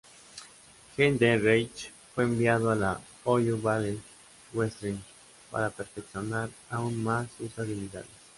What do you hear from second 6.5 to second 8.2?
aún más sus habilidades.